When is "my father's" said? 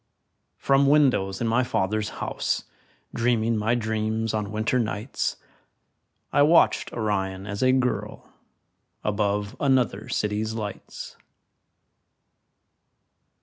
1.47-2.09